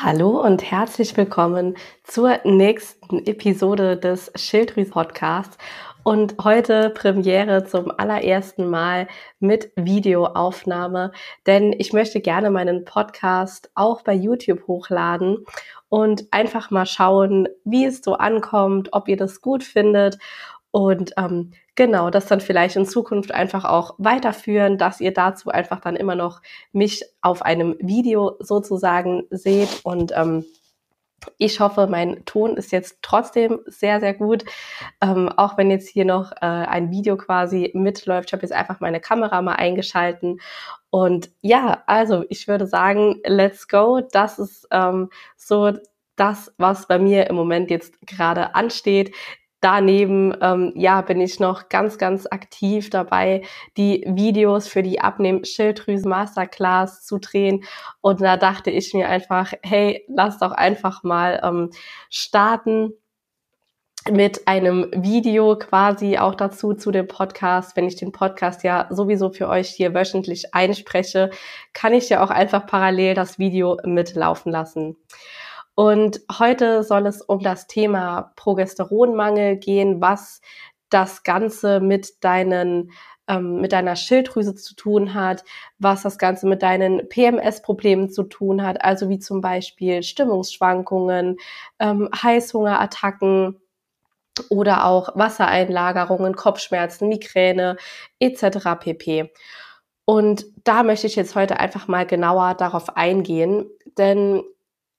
[0.00, 5.58] Hallo und herzlich willkommen zur nächsten Episode des Schilddrüsen Podcasts
[6.04, 9.08] und heute Premiere zum allerersten Mal
[9.40, 11.10] mit Videoaufnahme,
[11.48, 15.44] denn ich möchte gerne meinen Podcast auch bei YouTube hochladen
[15.88, 20.16] und einfach mal schauen, wie es so ankommt, ob ihr das gut findet
[20.70, 25.80] und ähm, genau, das dann vielleicht in Zukunft einfach auch weiterführen, dass ihr dazu einfach
[25.80, 26.42] dann immer noch
[26.72, 30.44] mich auf einem Video sozusagen seht und ähm,
[31.36, 34.44] ich hoffe, mein Ton ist jetzt trotzdem sehr, sehr gut.
[35.00, 38.28] Ähm, auch wenn jetzt hier noch äh, ein Video quasi mitläuft.
[38.28, 40.40] Ich habe jetzt einfach meine Kamera mal eingeschalten.
[40.90, 44.00] Und ja, also ich würde sagen, let's go.
[44.12, 45.72] Das ist ähm, so
[46.16, 49.14] das, was bei mir im Moment jetzt gerade ansteht.
[49.60, 53.42] Daneben, ähm, ja, bin ich noch ganz, ganz aktiv dabei,
[53.76, 57.64] die Videos für die Abnehm-Schilddrüsen Masterclass zu drehen.
[58.00, 61.70] Und da dachte ich mir einfach, hey, lass doch einfach mal ähm,
[62.08, 62.92] starten
[64.10, 67.76] mit einem Video quasi auch dazu zu dem Podcast.
[67.76, 71.30] Wenn ich den Podcast ja sowieso für euch hier wöchentlich einspreche,
[71.72, 74.96] kann ich ja auch einfach parallel das Video mitlaufen lassen.
[75.78, 80.40] Und heute soll es um das Thema Progesteronmangel gehen, was
[80.88, 82.90] das Ganze mit deinen
[83.28, 85.44] ähm, mit deiner Schilddrüse zu tun hat,
[85.78, 91.36] was das Ganze mit deinen PMS-Problemen zu tun hat, also wie zum Beispiel Stimmungsschwankungen,
[91.78, 93.60] ähm, Heißhungerattacken
[94.50, 97.76] oder auch Wassereinlagerungen, Kopfschmerzen, Migräne
[98.18, 98.80] etc.
[98.80, 99.32] pp.
[100.04, 104.42] Und da möchte ich jetzt heute einfach mal genauer darauf eingehen, denn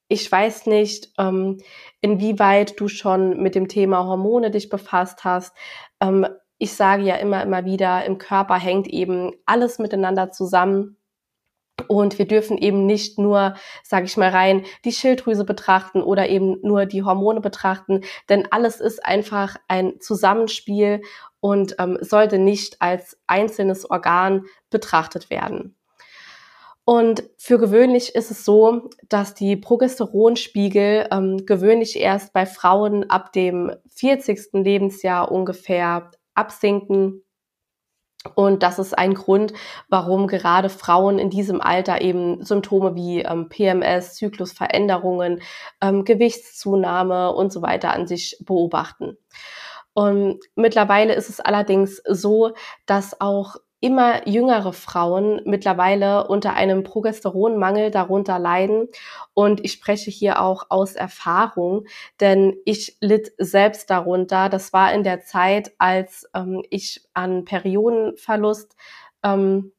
[0.10, 1.60] ich weiß nicht, ähm,
[2.02, 5.56] inwieweit du schon mit dem Thema Hormone dich befasst hast.
[6.02, 10.98] Ähm, ich sage ja immer, immer wieder, im Körper hängt eben alles miteinander zusammen.
[11.88, 16.58] Und wir dürfen eben nicht nur, sage ich mal rein, die Schilddrüse betrachten oder eben
[16.62, 21.02] nur die Hormone betrachten, denn alles ist einfach ein Zusammenspiel
[21.40, 25.79] und ähm, sollte nicht als einzelnes Organ betrachtet werden.
[26.90, 33.32] Und für gewöhnlich ist es so, dass die Progesteronspiegel ähm, gewöhnlich erst bei Frauen ab
[33.32, 34.54] dem 40.
[34.54, 37.24] Lebensjahr ungefähr absinken.
[38.34, 39.54] Und das ist ein Grund,
[39.88, 45.44] warum gerade Frauen in diesem Alter eben Symptome wie ähm, PMS, Zyklusveränderungen,
[45.82, 49.16] ähm, Gewichtszunahme und so weiter an sich beobachten.
[49.94, 52.54] Und mittlerweile ist es allerdings so,
[52.88, 58.88] dass auch immer jüngere Frauen mittlerweile unter einem Progesteronmangel darunter leiden.
[59.34, 61.86] Und ich spreche hier auch aus Erfahrung,
[62.20, 64.50] denn ich litt selbst darunter.
[64.50, 68.76] Das war in der Zeit, als ähm, ich an Periodenverlust
[69.24, 69.72] ähm,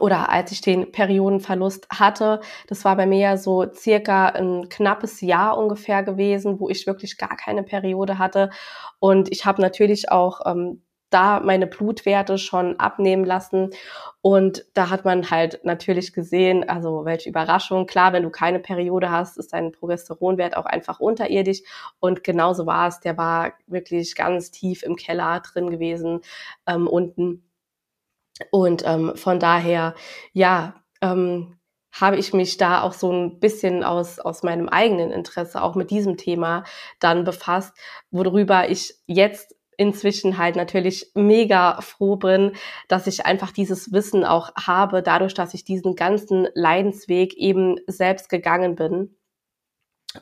[0.00, 5.20] oder als ich den Periodenverlust hatte, das war bei mir ja so circa ein knappes
[5.20, 8.50] Jahr ungefähr gewesen, wo ich wirklich gar keine Periode hatte.
[8.98, 10.82] Und ich habe natürlich auch ähm,
[11.14, 13.70] da meine Blutwerte schon abnehmen lassen.
[14.20, 17.86] Und da hat man halt natürlich gesehen, also welche Überraschung.
[17.86, 21.62] Klar, wenn du keine Periode hast, ist dein Progesteronwert auch einfach unterirdisch.
[22.00, 23.00] Und genauso war es.
[23.00, 26.20] Der war wirklich ganz tief im Keller drin gewesen,
[26.66, 27.48] ähm, unten.
[28.50, 29.94] Und ähm, von daher,
[30.32, 31.58] ja, ähm,
[31.92, 35.92] habe ich mich da auch so ein bisschen aus, aus meinem eigenen Interesse auch mit
[35.92, 36.64] diesem Thema
[36.98, 37.72] dann befasst,
[38.10, 42.52] worüber ich jetzt inzwischen halt natürlich mega froh bin,
[42.88, 48.28] dass ich einfach dieses Wissen auch habe, dadurch, dass ich diesen ganzen Leidensweg eben selbst
[48.28, 49.16] gegangen bin.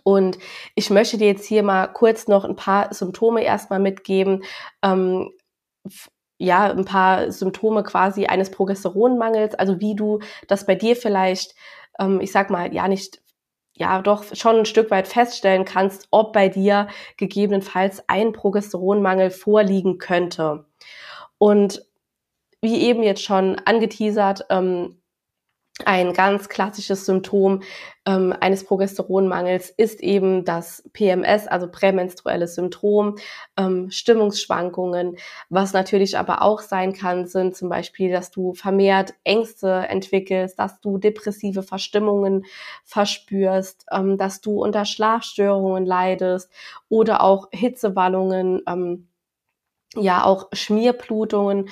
[0.05, 0.39] Und
[0.75, 4.43] ich möchte dir jetzt hier mal kurz noch ein paar Symptome erstmal mitgeben.
[4.83, 5.31] Ähm,
[6.39, 11.55] ja, ein paar Symptome quasi eines Progesteronmangels, also wie du das bei dir vielleicht,
[12.01, 13.22] ähm, ich sag mal, ja nicht
[13.75, 19.99] ja doch schon ein Stück weit feststellen kannst, ob bei dir gegebenenfalls ein Progesteronmangel vorliegen
[19.99, 20.67] könnte.
[21.39, 21.85] Und
[22.61, 25.02] wie eben jetzt schon angeteasert, ähm,
[25.87, 27.63] ein ganz klassisches Symptom
[28.05, 33.17] ähm, eines Progesteronmangels ist eben das PMS, also prämenstruelles Syndrom,
[33.57, 35.17] ähm, Stimmungsschwankungen.
[35.49, 40.81] Was natürlich aber auch sein kann, sind zum Beispiel, dass du vermehrt Ängste entwickelst, dass
[40.81, 42.45] du depressive Verstimmungen
[42.85, 46.51] verspürst, ähm, dass du unter Schlafstörungen leidest
[46.91, 48.61] oder auch Hitzewallungen.
[48.69, 49.09] Ähm,
[49.95, 51.69] ja auch Schmierblutungen,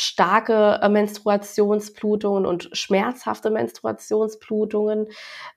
[0.00, 5.08] starke äh, Menstruationsblutungen und schmerzhafte Menstruationsblutungen,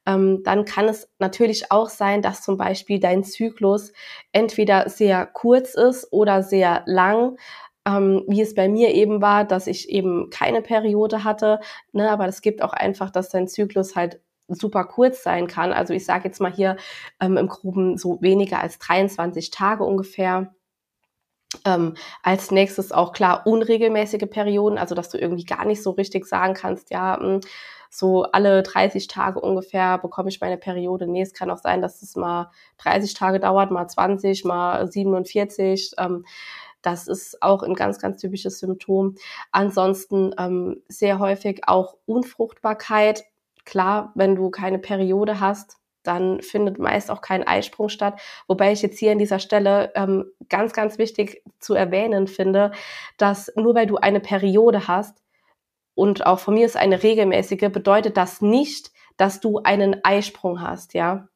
[0.06, 3.94] ähm, dann kann es natürlich auch sein, dass zum Beispiel dein Zyklus
[4.32, 7.38] entweder sehr kurz ist oder sehr lang.
[7.86, 11.60] Ähm, wie es bei mir eben war, dass ich eben keine Periode hatte,
[11.92, 15.74] ne, aber es gibt auch einfach, dass dein Zyklus halt super kurz sein kann.
[15.74, 16.78] Also ich sage jetzt mal hier
[17.20, 20.54] ähm, im Groben so weniger als 23 Tage ungefähr.
[21.66, 26.26] Ähm, als nächstes auch klar unregelmäßige Perioden, also dass du irgendwie gar nicht so richtig
[26.26, 27.42] sagen kannst, ja, hm,
[27.90, 31.08] so alle 30 Tage ungefähr bekomme ich meine Periode.
[31.08, 35.92] Nee, es kann auch sein, dass es mal 30 Tage dauert, mal 20, mal 47.
[36.00, 36.26] Ähm,
[36.82, 39.16] das ist auch ein ganz, ganz typisches Symptom.
[39.52, 43.26] Ansonsten ähm, sehr häufig auch Unfruchtbarkeit.
[43.64, 48.20] Klar, wenn du keine Periode hast, dann findet meist auch kein Eisprung statt.
[48.48, 52.72] Wobei ich jetzt hier an dieser Stelle ähm, ganz, ganz wichtig zu erwähnen finde,
[53.18, 55.24] dass nur weil du eine Periode hast
[55.96, 60.94] und auch von mir ist eine regelmäßige, bedeutet das nicht, dass du einen Eisprung hast,
[60.94, 61.28] ja.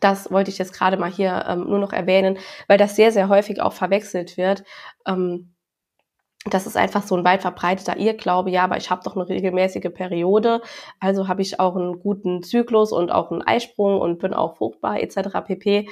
[0.00, 2.38] Das wollte ich jetzt gerade mal hier ähm, nur noch erwähnen,
[2.68, 4.62] weil das sehr, sehr häufig auch verwechselt wird.
[5.06, 5.52] Ähm,
[6.46, 9.92] das ist einfach so ein weit verbreiteter Irrglaube, ja, aber ich habe doch eine regelmäßige
[9.92, 10.62] Periode,
[10.98, 15.00] also habe ich auch einen guten Zyklus und auch einen Eisprung und bin auch fruchtbar
[15.00, 15.40] etc.
[15.46, 15.88] pp.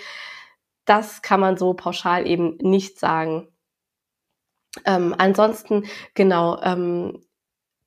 [0.86, 3.48] Das kann man so pauschal eben nicht sagen.
[4.86, 5.84] Ähm, ansonsten,
[6.14, 7.20] genau, ähm,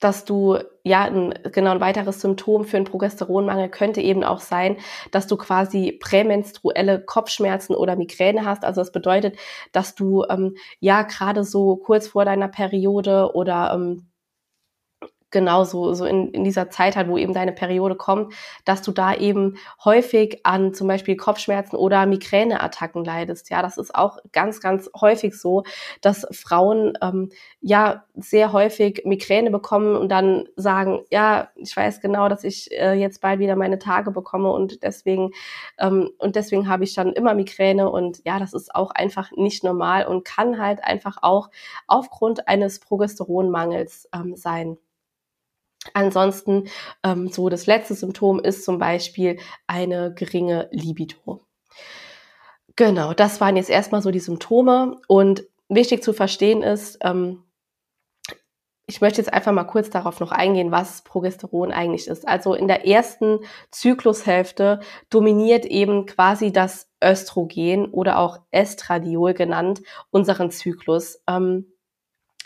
[0.02, 4.78] dass du ja ein, genau ein weiteres Symptom für einen Progesteronmangel könnte eben auch sein,
[5.12, 8.66] dass du quasi prämenstruelle Kopfschmerzen oder Migräne hast.
[8.66, 9.38] Also das bedeutet,
[9.72, 14.11] dass du ähm, ja gerade so kurz vor deiner Periode oder ähm,
[15.32, 18.34] genau so, so in, in dieser Zeit halt, wo eben deine Periode kommt,
[18.66, 23.50] dass du da eben häufig an zum Beispiel Kopfschmerzen oder Migräneattacken leidest.
[23.50, 25.64] Ja, das ist auch ganz, ganz häufig so,
[26.02, 27.30] dass Frauen ähm,
[27.62, 32.94] ja sehr häufig Migräne bekommen und dann sagen, ja, ich weiß genau, dass ich äh,
[32.94, 35.32] jetzt bald wieder meine Tage bekomme und deswegen
[35.80, 39.64] ähm, und deswegen habe ich dann immer Migräne und ja, das ist auch einfach nicht
[39.64, 41.50] normal und kann halt einfach auch
[41.88, 44.78] aufgrund eines Progesteronmangels ähm, sein.
[45.94, 46.68] Ansonsten,
[47.04, 51.46] ähm, so das letzte Symptom ist zum Beispiel eine geringe Libido.
[52.76, 57.44] Genau, das waren jetzt erstmal so die Symptome und wichtig zu verstehen ist, ähm,
[58.92, 62.28] ich möchte jetzt einfach mal kurz darauf noch eingehen, was Progesteron eigentlich ist.
[62.28, 63.40] Also in der ersten
[63.72, 71.24] Zyklushälfte dominiert eben quasi das Östrogen oder auch Estradiol genannt unseren Zyklus.
[71.26, 71.71] Ähm,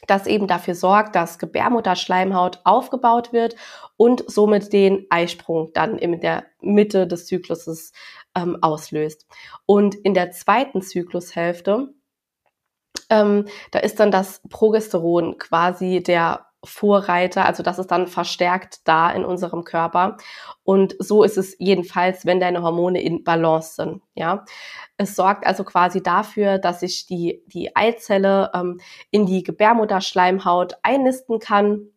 [0.08, 3.56] das eben dafür sorgt, dass Gebärmutterschleimhaut aufgebaut wird
[3.98, 7.92] und somit den Eisprung dann in der Mitte des Zykluses
[8.36, 9.26] ähm, auslöst.
[9.66, 11.94] Und in der zweiten Zyklushälfte,
[13.10, 19.10] ähm, da ist dann das Progesteron quasi der Vorreiter, also das ist dann verstärkt da
[19.12, 20.18] in unserem Körper.
[20.64, 24.02] Und so ist es jedenfalls, wenn deine Hormone in Balance sind.
[24.16, 24.46] Ja,
[24.98, 28.80] es sorgt also quasi dafür, dass sich die die Eizelle ähm,
[29.12, 31.88] in die Gebärmutterschleimhaut einnisten kann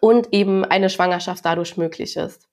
[0.00, 2.48] und eben eine Schwangerschaft dadurch möglich ist.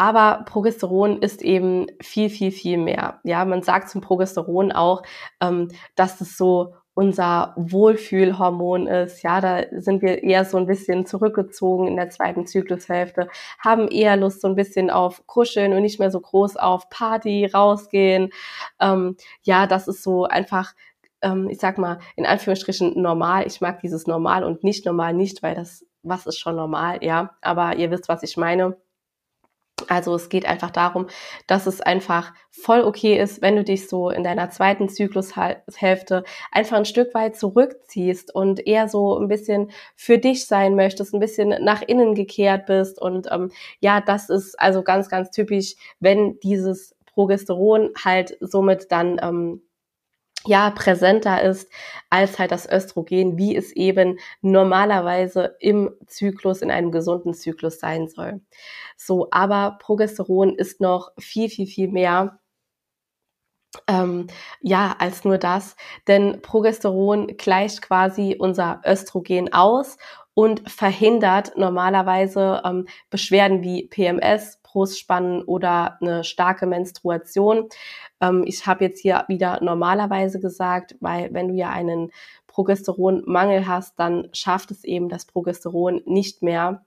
[0.00, 3.20] Aber Progesteron ist eben viel, viel, viel mehr.
[3.22, 5.02] Ja, man sagt zum Progesteron auch,
[5.42, 9.22] ähm, dass es so unser Wohlfühlhormon ist.
[9.22, 14.18] Ja, da sind wir eher so ein bisschen zurückgezogen in der zweiten Zyklushälfte, haben eher
[14.18, 18.28] Lust so ein bisschen auf Kuscheln und nicht mehr so groß auf Party, rausgehen.
[18.80, 20.74] Ähm, ja, das ist so einfach,
[21.22, 23.46] ähm, ich sag mal, in Anführungsstrichen normal.
[23.46, 27.30] Ich mag dieses normal und nicht normal nicht, weil das, was ist schon normal, ja.
[27.40, 28.76] Aber ihr wisst, was ich meine.
[29.88, 31.06] Also es geht einfach darum,
[31.46, 36.76] dass es einfach voll okay ist, wenn du dich so in deiner zweiten Zyklushälfte einfach
[36.76, 41.54] ein Stück weit zurückziehst und eher so ein bisschen für dich sein möchtest, ein bisschen
[41.62, 43.00] nach innen gekehrt bist.
[43.00, 49.20] Und ähm, ja, das ist also ganz, ganz typisch, wenn dieses Progesteron halt somit dann
[49.22, 49.62] ähm,
[50.46, 51.70] ja präsenter ist
[52.10, 58.08] als halt das Östrogen, wie es eben normalerweise im Zyklus, in einem gesunden Zyklus sein
[58.08, 58.40] soll.
[58.96, 62.40] So, aber Progesteron ist noch viel, viel, viel mehr.
[63.86, 64.26] Ähm,
[64.60, 65.76] ja, als nur das,
[66.08, 69.96] denn Progesteron gleicht quasi unser Östrogen aus
[70.40, 77.68] und verhindert normalerweise ähm, Beschwerden wie PMS, Brustspannen oder eine starke Menstruation.
[78.22, 82.10] Ähm, ich habe jetzt hier wieder normalerweise gesagt, weil wenn du ja einen
[82.46, 86.86] Progesteronmangel hast, dann schafft es eben das Progesteron nicht mehr,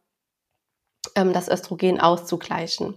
[1.13, 2.95] ähm, das Östrogen auszugleichen.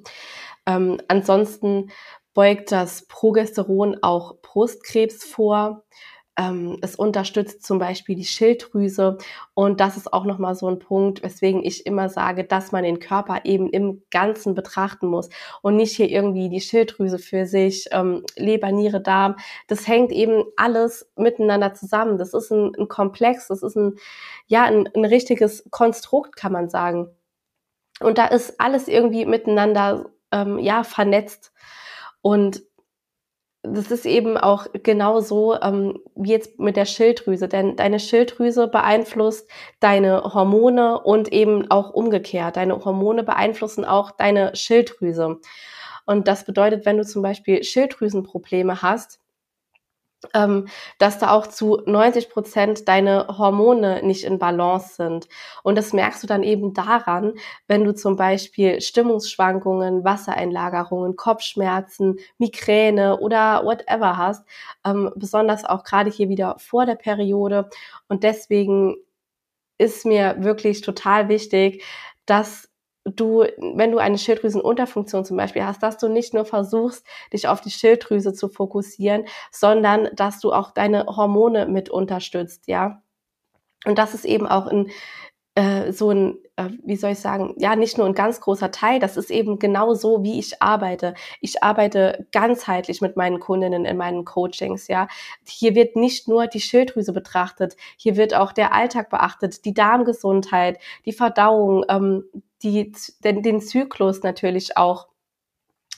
[0.64, 1.90] Ähm, ansonsten
[2.32, 5.84] beugt das Progesteron auch Brustkrebs vor.
[6.38, 9.16] Ähm, es unterstützt zum Beispiel die Schilddrüse
[9.54, 12.98] und das ist auch nochmal so ein Punkt, weswegen ich immer sage, dass man den
[12.98, 15.30] Körper eben im Ganzen betrachten muss
[15.62, 19.36] und nicht hier irgendwie die Schilddrüse für sich, ähm, Leber, Niere, Darm.
[19.66, 22.18] Das hängt eben alles miteinander zusammen.
[22.18, 23.94] Das ist ein, ein Komplex, das ist ein,
[24.46, 27.08] ja, ein, ein richtiges Konstrukt, kann man sagen.
[28.00, 31.52] Und da ist alles irgendwie miteinander ähm, ja vernetzt.
[32.20, 32.62] Und
[33.74, 39.48] das ist eben auch genauso ähm, wie jetzt mit der Schilddrüse, denn deine Schilddrüse beeinflusst
[39.80, 42.56] deine Hormone und eben auch umgekehrt.
[42.56, 45.40] Deine Hormone beeinflussen auch deine Schilddrüse.
[46.06, 49.20] Und das bedeutet, wenn du zum Beispiel Schilddrüsenprobleme hast,
[50.34, 50.68] ähm,
[50.98, 55.28] dass da auch zu 90 Prozent deine Hormone nicht in Balance sind.
[55.62, 57.34] Und das merkst du dann eben daran,
[57.68, 64.46] wenn du zum Beispiel Stimmungsschwankungen, Wassereinlagerungen, Kopfschmerzen, Migräne oder whatever hast,
[64.84, 67.68] ähm, besonders auch gerade hier wieder vor der Periode.
[68.08, 68.96] Und deswegen
[69.78, 71.84] ist mir wirklich total wichtig,
[72.24, 72.68] dass
[73.06, 77.60] du, wenn du eine Schilddrüsenunterfunktion zum Beispiel hast, dass du nicht nur versuchst, dich auf
[77.60, 83.02] die Schilddrüse zu fokussieren, sondern dass du auch deine Hormone mit unterstützt, ja.
[83.84, 84.90] Und das ist eben auch in
[85.56, 89.00] äh, so ein, äh, wie soll ich sagen, ja, nicht nur ein ganz großer Teil,
[89.00, 91.14] das ist eben genau so, wie ich arbeite.
[91.40, 95.08] Ich arbeite ganzheitlich mit meinen Kundinnen in meinen Coachings, ja.
[95.46, 100.78] Hier wird nicht nur die Schilddrüse betrachtet, hier wird auch der Alltag beachtet, die Darmgesundheit,
[101.06, 102.24] die Verdauung, ähm,
[102.62, 102.92] die,
[103.24, 105.08] den, den Zyklus natürlich auch,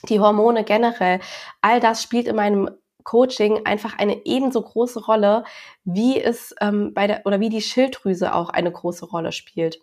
[0.07, 1.19] die Hormone generell,
[1.61, 2.69] all das spielt in meinem
[3.09, 5.43] Coaching einfach eine ebenso große Rolle,
[5.83, 9.81] wie es ähm, bei der oder wie die Schilddrüse auch eine große Rolle spielt.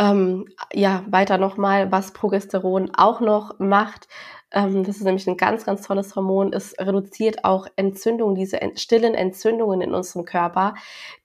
[0.00, 4.08] Ähm, ja, weiter nochmal, was Progesteron auch noch macht,
[4.52, 6.52] ähm, das ist nämlich ein ganz, ganz tolles Hormon.
[6.52, 10.74] Es reduziert auch Entzündungen, diese stillen Entzündungen in unserem Körper,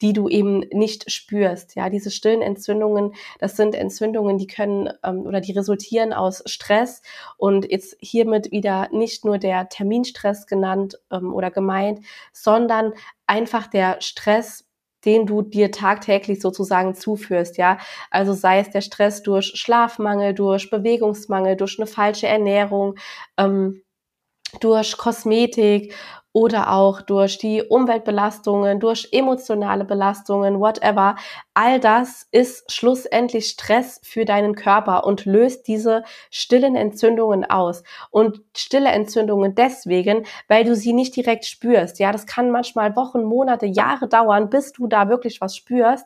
[0.02, 1.76] die du eben nicht spürst.
[1.76, 7.02] Ja, diese stillen Entzündungen, das sind Entzündungen, die können ähm, oder die resultieren aus Stress
[7.38, 12.02] und jetzt hiermit wieder nicht nur der Terminstress genannt ähm, oder gemeint,
[12.32, 12.94] sondern
[13.26, 14.65] einfach der Stress
[15.06, 17.78] den du dir tagtäglich sozusagen zuführst, ja.
[18.12, 22.96] Also sei es der Stress durch Schlafmangel, durch Bewegungsmangel, durch eine falsche Ernährung,
[23.38, 23.82] ähm,
[24.62, 25.94] durch Kosmetik
[26.36, 31.16] oder auch durch die Umweltbelastungen, durch emotionale Belastungen, whatever.
[31.54, 37.84] All das ist schlussendlich Stress für deinen Körper und löst diese stillen Entzündungen aus.
[38.12, 42.00] Und stille Entzündungen deswegen, weil du sie nicht direkt spürst.
[42.00, 46.06] Ja, das kann manchmal Wochen, Monate, Jahre dauern, bis du da wirklich was spürst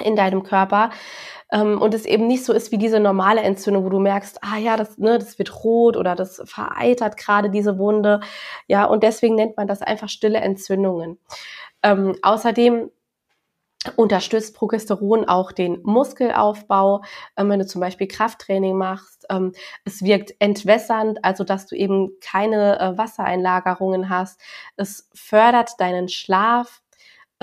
[0.00, 0.90] in deinem Körper
[1.52, 4.56] ähm, und es eben nicht so ist wie diese normale Entzündung, wo du merkst, ah
[4.56, 8.20] ja, das, ne, das wird rot oder das vereitert gerade diese Wunde,
[8.66, 11.18] ja, und deswegen nennt man das einfach stille Entzündungen.
[11.82, 12.90] Ähm, außerdem
[13.96, 17.02] unterstützt Progesteron auch den Muskelaufbau,
[17.36, 19.26] ähm, wenn du zum Beispiel Krafttraining machst.
[19.28, 19.52] Ähm,
[19.84, 24.40] es wirkt entwässernd, also dass du eben keine äh, Wassereinlagerungen hast.
[24.76, 26.80] Es fördert deinen Schlaf,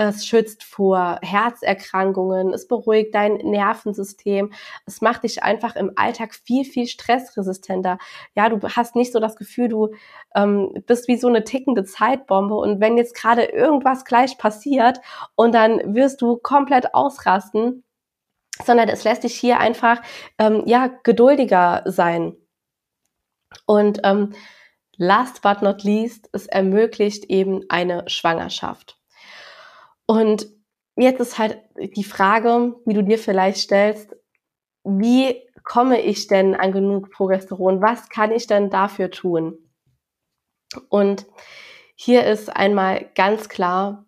[0.08, 4.50] es schützt vor Herzerkrankungen, es beruhigt dein Nervensystem,
[4.86, 7.98] es macht dich einfach im Alltag viel, viel stressresistenter.
[8.34, 9.90] Ja, du hast nicht so das Gefühl, du
[10.34, 15.00] ähm, bist wie so eine tickende Zeitbombe und wenn jetzt gerade irgendwas gleich passiert
[15.34, 17.84] und dann wirst du komplett ausrasten,
[18.64, 20.00] sondern es lässt dich hier einfach
[20.38, 22.36] ähm, ja geduldiger sein.
[23.66, 24.32] Und ähm,
[24.96, 28.99] last but not least, es ermöglicht eben eine Schwangerschaft.
[30.10, 30.48] Und
[30.96, 34.16] jetzt ist halt die Frage, wie du dir vielleicht stellst,
[34.82, 37.80] wie komme ich denn an genug Progesteron?
[37.80, 39.56] Was kann ich denn dafür tun?
[40.88, 41.26] Und
[41.94, 44.04] hier ist einmal ganz klar,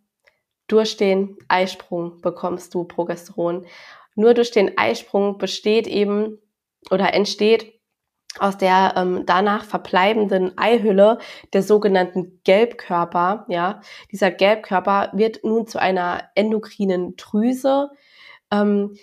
[0.66, 3.64] durch den Eisprung bekommst du Progesteron.
[4.16, 6.40] Nur durch den Eisprung besteht eben
[6.90, 7.80] oder entsteht
[8.38, 11.18] aus der ähm, danach verbleibenden Eihülle
[11.52, 17.90] der sogenannten Gelbkörper, ja, dieser Gelbkörper wird nun zu einer endokrinen Drüse,
[18.50, 18.96] ähm,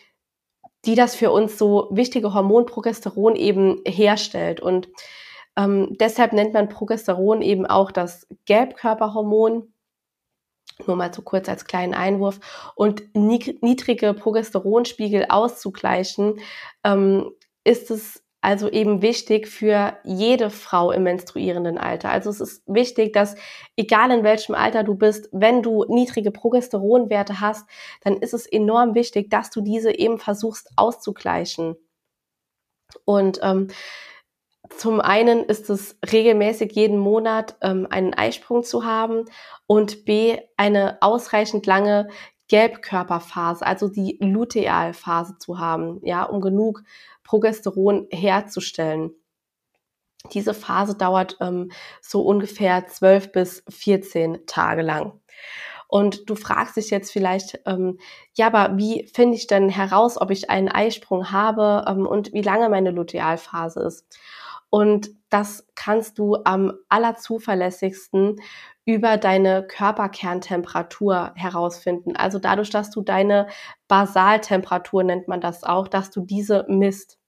[0.85, 4.61] die das für uns so wichtige Hormon Progesteron eben herstellt.
[4.61, 4.87] Und
[5.57, 9.73] ähm, deshalb nennt man Progesteron eben auch das Gelbkörperhormon.
[10.87, 12.39] Nur mal so kurz als kleinen Einwurf.
[12.75, 16.39] Und niedrige Progesteronspiegel auszugleichen,
[16.85, 17.31] ähm,
[17.65, 22.09] ist es also eben wichtig für jede Frau im menstruierenden Alter.
[22.09, 23.35] Also es ist wichtig, dass
[23.75, 27.67] egal in welchem Alter du bist, wenn du niedrige Progesteronwerte hast,
[28.01, 31.75] dann ist es enorm wichtig, dass du diese eben versuchst auszugleichen.
[33.03, 33.67] Und ähm,
[34.77, 39.25] zum einen ist es regelmäßig jeden Monat ähm, einen Eisprung zu haben
[39.67, 42.07] und b eine ausreichend lange
[42.47, 46.83] Gelbkörperphase, also die Lutealphase zu haben, ja, um genug
[47.29, 49.11] Progesteron herzustellen.
[50.33, 51.71] Diese Phase dauert ähm,
[52.01, 55.21] so ungefähr 12 bis 14 Tage lang.
[55.87, 57.99] Und du fragst dich jetzt vielleicht, ähm,
[58.33, 62.41] ja, aber wie finde ich denn heraus, ob ich einen Eisprung habe ähm, und wie
[62.41, 64.17] lange meine Lutealphase ist?
[64.71, 68.41] Und das kannst du am allerzuverlässigsten
[68.85, 72.15] über deine Körperkerntemperatur herausfinden.
[72.15, 73.47] Also dadurch, dass du deine
[73.87, 77.18] Basaltemperatur nennt man das auch, dass du diese misst.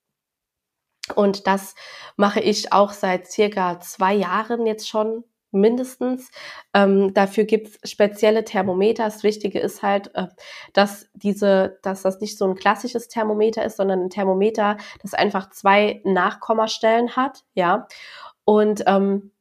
[1.16, 1.76] Und das
[2.16, 6.32] mache ich auch seit circa zwei Jahren jetzt schon mindestens.
[6.74, 9.04] Ähm, dafür gibt es spezielle Thermometer.
[9.04, 10.28] Das Wichtige ist halt, äh,
[10.74, 15.50] dass diese, dass das nicht so ein klassisches Thermometer ist, sondern ein Thermometer, das einfach
[15.50, 17.88] zwei Nachkommastellen hat, ja.
[18.46, 19.32] Und ähm,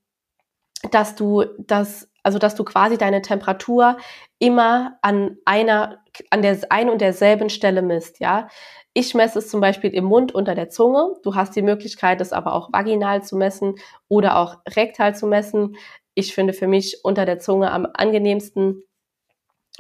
[0.91, 3.97] dass du das, also dass du quasi deine Temperatur
[4.39, 8.49] immer an einer, an der ein und derselben Stelle misst, ja.
[8.93, 11.15] Ich messe es zum Beispiel im Mund unter der Zunge.
[11.23, 13.77] Du hast die Möglichkeit, es aber auch vaginal zu messen
[14.09, 15.77] oder auch rektal zu messen
[16.15, 18.83] ich finde für mich unter der Zunge am angenehmsten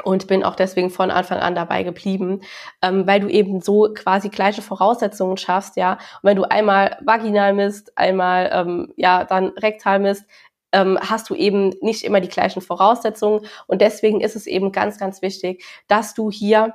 [0.04, 2.40] und bin auch deswegen von Anfang an dabei geblieben,
[2.82, 5.94] ähm, weil du eben so quasi gleiche Voraussetzungen schaffst, ja.
[5.94, 10.24] Und wenn du einmal vaginal misst, einmal ähm, ja dann rektal misst,
[10.72, 13.46] ähm, hast du eben nicht immer die gleichen Voraussetzungen.
[13.66, 16.74] Und deswegen ist es eben ganz, ganz wichtig, dass du hier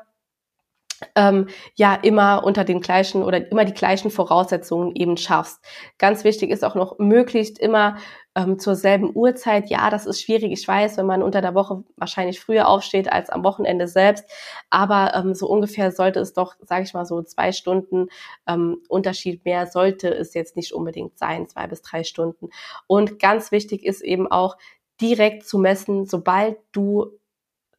[1.15, 5.63] ähm, ja immer unter den gleichen oder immer die gleichen Voraussetzungen eben schaffst.
[5.97, 7.97] Ganz wichtig ist auch noch möglichst immer
[8.35, 9.69] ähm, zur selben Uhrzeit.
[9.69, 10.51] Ja, das ist schwierig.
[10.51, 14.25] Ich weiß, wenn man unter der Woche wahrscheinlich früher aufsteht als am Wochenende selbst.
[14.69, 18.07] Aber ähm, so ungefähr sollte es doch, sage ich mal so, zwei Stunden
[18.47, 22.49] ähm, Unterschied mehr sollte es jetzt nicht unbedingt sein, zwei bis drei Stunden.
[22.87, 24.57] Und ganz wichtig ist eben auch
[25.01, 27.11] direkt zu messen, sobald du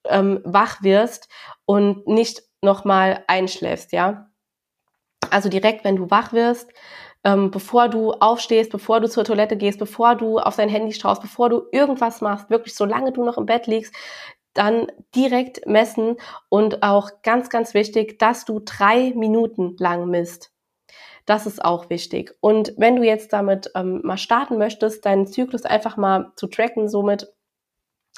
[0.08, 1.28] ähm, wach wirst
[1.64, 4.30] und nicht nochmal einschläfst, ja.
[5.30, 6.72] Also direkt, wenn du wach wirst,
[7.24, 11.22] ähm, bevor du aufstehst, bevor du zur Toilette gehst, bevor du auf dein Handy schaust,
[11.22, 13.94] bevor du irgendwas machst, wirklich solange du noch im Bett liegst,
[14.54, 16.16] dann direkt messen
[16.48, 20.52] und auch ganz, ganz wichtig, dass du drei Minuten lang misst.
[21.26, 22.34] Das ist auch wichtig.
[22.40, 26.88] Und wenn du jetzt damit ähm, mal starten möchtest, deinen Zyklus einfach mal zu tracken,
[26.88, 27.26] somit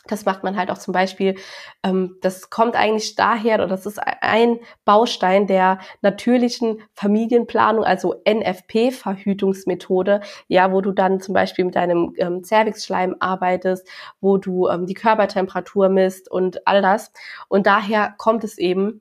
[0.07, 1.37] das macht man halt auch zum Beispiel,
[1.83, 10.21] ähm, das kommt eigentlich daher, oder das ist ein Baustein der natürlichen Familienplanung, also NFP-Verhütungsmethode,
[10.47, 13.89] ja, wo du dann zum Beispiel mit deinem ähm, Cervixschleim arbeitest,
[14.21, 17.13] wo du ähm, die Körpertemperatur misst und all das.
[17.49, 19.01] Und daher kommt es eben,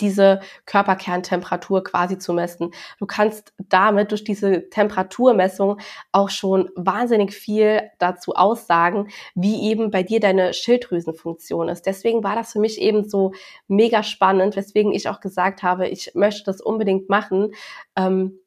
[0.00, 2.72] diese Körperkerntemperatur quasi zu messen.
[2.98, 5.78] Du kannst damit durch diese Temperaturmessung
[6.12, 11.86] auch schon wahnsinnig viel dazu aussagen, wie eben bei dir deine Schilddrüsenfunktion ist.
[11.86, 13.32] Deswegen war das für mich eben so
[13.66, 17.52] mega spannend, weswegen ich auch gesagt habe, ich möchte das unbedingt machen.
[17.96, 18.40] Ähm,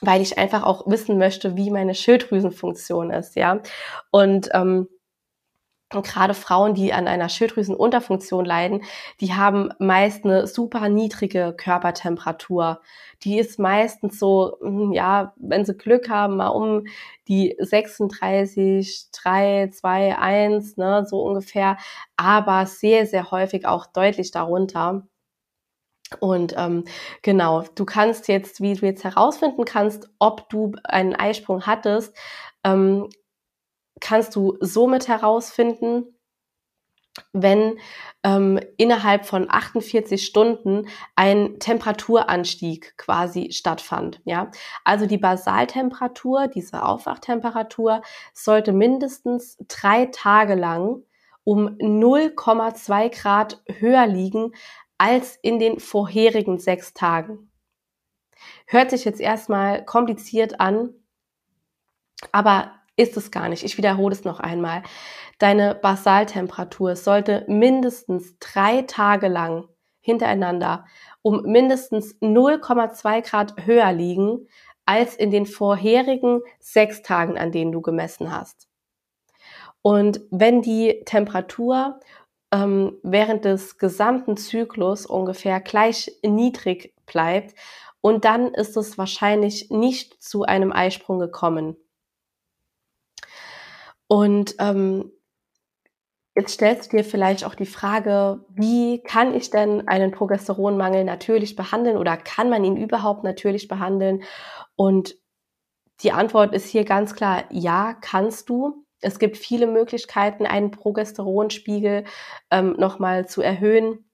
[0.00, 3.60] weil ich einfach auch wissen möchte, wie meine Schilddrüsenfunktion ist, ja.
[4.12, 4.88] Und ähm,
[5.94, 8.82] und gerade Frauen, die an einer Schilddrüsenunterfunktion leiden,
[9.20, 12.82] die haben meist eine super niedrige Körpertemperatur.
[13.22, 16.84] Die ist meistens so, hm, ja, wenn sie Glück haben, mal um
[17.26, 21.78] die 36, 3, 2, 1, ne, so ungefähr,
[22.16, 25.06] aber sehr, sehr häufig auch deutlich darunter.
[26.20, 26.84] Und ähm,
[27.22, 32.16] genau, du kannst jetzt, wie du jetzt herausfinden kannst, ob du einen Eisprung hattest,
[32.64, 33.08] ähm,
[34.00, 36.14] kannst du somit herausfinden,
[37.32, 37.78] wenn
[38.22, 44.20] ähm, innerhalb von 48 Stunden ein Temperaturanstieg quasi stattfand.
[44.24, 44.50] Ja,
[44.84, 48.02] also die Basaltemperatur, diese Aufwachtemperatur,
[48.34, 51.02] sollte mindestens drei Tage lang
[51.44, 54.52] um 0,2 Grad höher liegen
[54.98, 57.50] als in den vorherigen sechs Tagen.
[58.66, 60.92] Hört sich jetzt erstmal kompliziert an,
[62.32, 63.64] aber ist es gar nicht.
[63.64, 64.82] Ich wiederhole es noch einmal.
[65.38, 69.68] Deine Basaltemperatur sollte mindestens drei Tage lang
[70.00, 70.84] hintereinander
[71.22, 74.48] um mindestens 0,2 Grad höher liegen
[74.84, 78.68] als in den vorherigen sechs Tagen, an denen du gemessen hast.
[79.82, 82.00] Und wenn die Temperatur
[82.52, 87.54] ähm, während des gesamten Zyklus ungefähr gleich niedrig bleibt,
[88.00, 91.76] und dann ist es wahrscheinlich nicht zu einem Eisprung gekommen.
[94.08, 95.12] Und ähm,
[96.34, 101.56] jetzt stellst du dir vielleicht auch die Frage, wie kann ich denn einen Progesteronmangel natürlich
[101.56, 104.22] behandeln oder kann man ihn überhaupt natürlich behandeln?
[104.76, 105.16] Und
[106.02, 108.84] die Antwort ist hier ganz klar, ja, kannst du.
[109.00, 112.04] Es gibt viele Möglichkeiten, einen Progesteronspiegel
[112.50, 114.08] ähm, nochmal zu erhöhen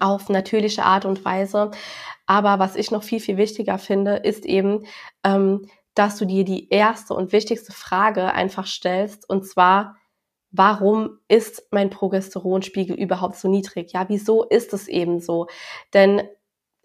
[0.00, 1.70] auf natürliche Art und Weise.
[2.26, 4.84] Aber was ich noch viel, viel wichtiger finde, ist eben,
[5.24, 5.66] ähm,
[5.98, 9.96] dass du dir die erste und wichtigste Frage einfach stellst, und zwar,
[10.50, 13.92] warum ist mein Progesteronspiegel überhaupt so niedrig?
[13.92, 15.48] Ja, wieso ist es eben so?
[15.94, 16.22] Denn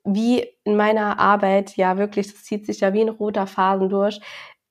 [0.04, 4.20] wie in meiner Arbeit, ja wirklich, das zieht sich ja wie ein roter Faden durch,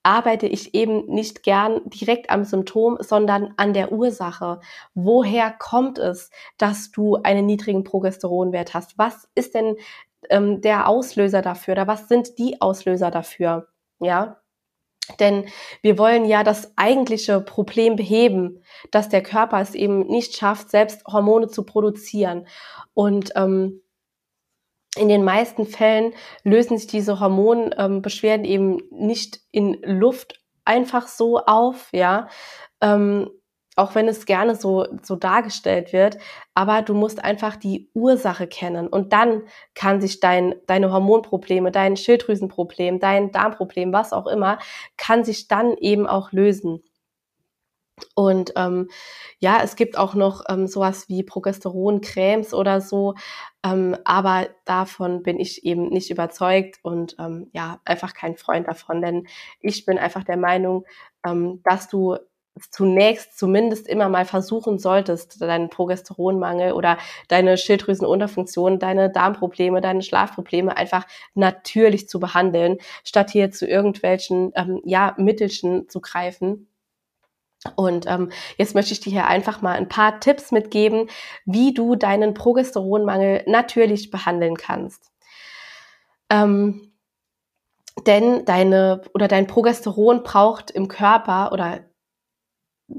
[0.02, 4.60] arbeite ich eben nicht gern direkt am Symptom, sondern an der Ursache.
[4.94, 8.98] Woher kommt es, dass du einen niedrigen Progesteronwert hast?
[8.98, 9.76] Was ist denn
[10.30, 13.71] ähm, der Auslöser dafür oder was sind die Auslöser dafür?
[14.02, 14.42] Ja,
[15.18, 15.46] denn
[15.82, 21.04] wir wollen ja das eigentliche Problem beheben, dass der Körper es eben nicht schafft, selbst
[21.06, 22.46] Hormone zu produzieren.
[22.94, 23.82] Und ähm,
[24.96, 26.12] in den meisten Fällen
[26.44, 32.28] lösen sich diese Hormonbeschwerden ähm, eben nicht in Luft einfach so auf, ja.
[32.80, 33.30] Ähm,
[33.76, 36.18] auch wenn es gerne so, so dargestellt wird,
[36.54, 39.42] aber du musst einfach die Ursache kennen und dann
[39.74, 44.58] kann sich dein, deine Hormonprobleme, dein Schilddrüsenproblem, dein Darmproblem, was auch immer,
[44.96, 46.82] kann sich dann eben auch lösen.
[48.14, 48.88] Und ähm,
[49.38, 53.14] ja, es gibt auch noch ähm, sowas wie Progesteroncremes oder so,
[53.64, 59.02] ähm, aber davon bin ich eben nicht überzeugt und ähm, ja, einfach kein Freund davon,
[59.02, 59.26] denn
[59.60, 60.84] ich bin einfach der Meinung,
[61.24, 62.16] ähm, dass du
[62.70, 70.76] zunächst zumindest immer mal versuchen solltest, deinen Progesteronmangel oder deine Schilddrüsenunterfunktion, deine Darmprobleme, deine Schlafprobleme
[70.76, 76.68] einfach natürlich zu behandeln, statt hier zu irgendwelchen ähm, ja, Mittelchen zu greifen.
[77.76, 81.08] Und ähm, jetzt möchte ich dir hier einfach mal ein paar Tipps mitgeben,
[81.44, 85.12] wie du deinen Progesteronmangel natürlich behandeln kannst.
[86.28, 86.92] Ähm,
[88.06, 91.80] denn deine oder dein Progesteron braucht im Körper oder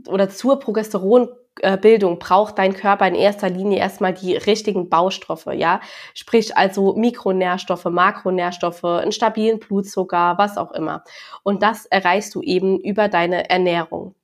[0.08, 5.82] oder zur Progesteronbildung braucht dein Körper in erster Linie erstmal die richtigen Baustoffe, ja,
[6.14, 11.04] sprich also Mikronährstoffe, Makronährstoffe, einen stabilen Blutzucker, was auch immer.
[11.44, 14.16] Und das erreichst du eben über deine Ernährung.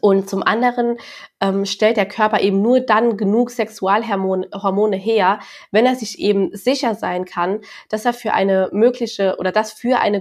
[0.00, 0.96] Und zum anderen
[1.40, 5.38] ähm, stellt der Körper eben nur dann genug Sexualhormone her,
[5.70, 9.98] wenn er sich eben sicher sein kann, dass er für eine mögliche oder dass für
[10.00, 10.18] eine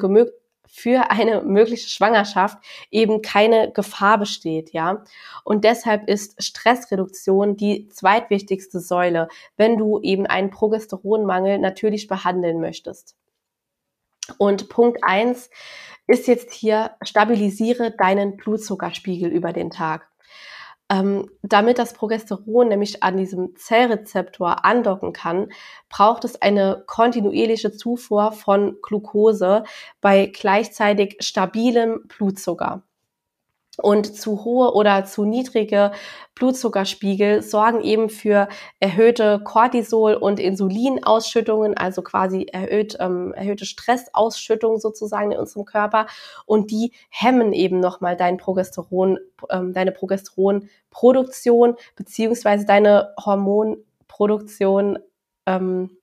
[0.75, 2.57] für eine mögliche Schwangerschaft
[2.89, 5.03] eben keine Gefahr besteht, ja.
[5.43, 13.15] Und deshalb ist Stressreduktion die zweitwichtigste Säule, wenn du eben einen Progesteronmangel natürlich behandeln möchtest.
[14.39, 15.51] Und Punkt eins
[16.07, 20.09] ist jetzt hier, stabilisiere deinen Blutzuckerspiegel über den Tag.
[20.89, 25.49] Ähm, damit das Progesteron nämlich an diesem Zellrezeptor andocken kann,
[25.89, 29.63] braucht es eine kontinuierliche Zufuhr von Glucose
[30.01, 32.83] bei gleichzeitig stabilem Blutzucker.
[33.77, 35.91] Und zu hohe oder zu niedrige
[36.36, 38.47] Blutzuckerspiegel sorgen eben für
[38.79, 46.05] erhöhte Cortisol- und Insulinausschüttungen, also quasi erhöht, ähm, erhöhte Stressausschüttungen sozusagen in unserem Körper.
[46.45, 49.17] Und die hemmen eben nochmal dein Progesteron,
[49.49, 54.99] ähm, deine Progesteronproduktion beziehungsweise deine Hormonproduktion
[55.47, 55.97] ähm,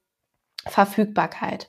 [0.70, 1.68] Verfügbarkeit.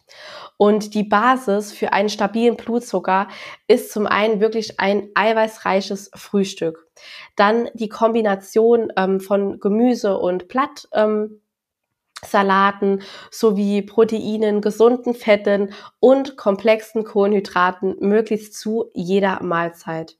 [0.57, 3.27] Und die Basis für einen stabilen Blutzucker
[3.67, 6.87] ist zum einen wirklich ein eiweißreiches Frühstück.
[7.35, 10.87] Dann die Kombination ähm, von Gemüse und Blatt.
[10.93, 11.41] Ähm,
[12.25, 20.17] Salaten sowie Proteinen, gesunden Fetten und komplexen Kohlenhydraten möglichst zu jeder Mahlzeit.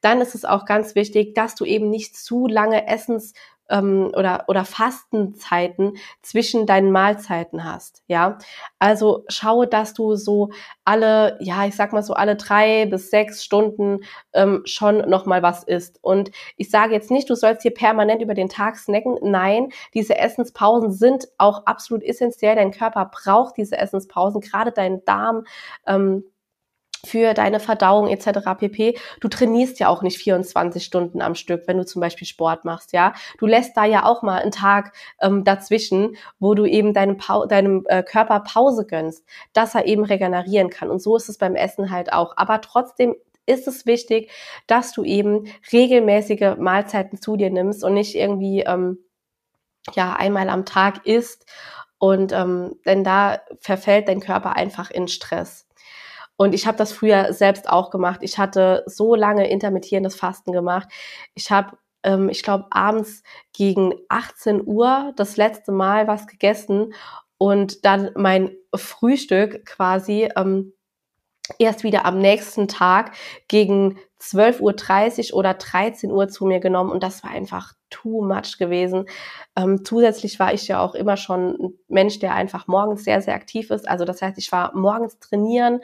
[0.00, 3.34] Dann ist es auch ganz wichtig, dass du eben nicht zu lange Essens
[3.70, 8.02] ähm, oder, oder Fastenzeiten zwischen deinen Mahlzeiten hast.
[8.06, 8.38] Ja,
[8.78, 10.50] also schaue, dass du so
[10.84, 14.00] alle, ja, ich sag mal so alle drei bis sechs Stunden
[14.32, 15.98] ähm, schon noch mal was isst.
[16.02, 19.18] Und ich sage jetzt nicht, du sollst hier permanent über den Tag snacken.
[19.22, 22.56] Nein, diese Essenspausen sind auch absolut essentiell.
[22.56, 25.44] Dein Körper braucht diese Essenspausen, gerade dein Darm.
[25.86, 26.24] Ähm,
[27.04, 28.40] für deine Verdauung etc.
[28.58, 28.98] pp.
[29.20, 32.92] Du trainierst ja auch nicht 24 Stunden am Stück, wenn du zum Beispiel Sport machst,
[32.92, 33.12] ja.
[33.38, 37.46] Du lässt da ja auch mal einen Tag ähm, dazwischen, wo du eben deinem, pa
[37.46, 40.90] deinem äh, Körper Pause gönnst, dass er eben regenerieren kann.
[40.90, 42.34] Und so ist es beim Essen halt auch.
[42.36, 43.14] Aber trotzdem
[43.46, 44.30] ist es wichtig,
[44.66, 48.98] dass du eben regelmäßige Mahlzeiten zu dir nimmst und nicht irgendwie ähm,
[49.94, 51.46] ja einmal am Tag isst.
[51.98, 55.66] Und ähm, denn da verfällt dein Körper einfach in Stress.
[56.36, 58.20] Und ich habe das früher selbst auch gemacht.
[58.22, 60.88] Ich hatte so lange intermittierendes Fasten gemacht.
[61.34, 66.92] Ich habe, ähm, ich glaube, abends gegen 18 Uhr das letzte Mal was gegessen
[67.38, 70.72] und dann mein Frühstück quasi ähm,
[71.58, 73.12] erst wieder am nächsten Tag
[73.48, 78.58] gegen 12.30 Uhr oder 13 Uhr zu mir genommen und das war einfach too much
[78.58, 79.06] gewesen.
[79.56, 83.34] Ähm, zusätzlich war ich ja auch immer schon ein Mensch, der einfach morgens sehr, sehr
[83.34, 83.88] aktiv ist.
[83.88, 85.80] Also das heißt, ich war morgens trainieren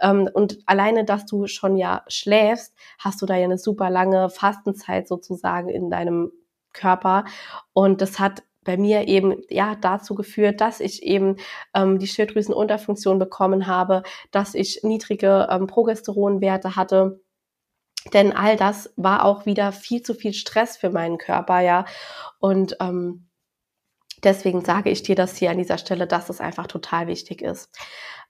[0.00, 4.28] ähm, und alleine, dass du schon ja schläfst, hast du da ja eine super lange
[4.28, 6.30] Fastenzeit sozusagen in deinem
[6.72, 7.24] Körper
[7.72, 11.36] und das hat bei mir eben ja dazu geführt, dass ich eben
[11.72, 17.20] ähm, die Schilddrüsenunterfunktion bekommen habe, dass ich niedrige ähm, Progesteronwerte hatte.
[18.12, 21.84] Denn all das war auch wieder viel zu viel Stress für meinen Körper, ja.
[22.38, 23.28] Und ähm,
[24.24, 27.70] deswegen sage ich dir das hier an dieser Stelle, dass es einfach total wichtig ist.